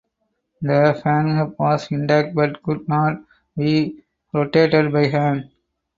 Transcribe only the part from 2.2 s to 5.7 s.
but could not be rotated by hand.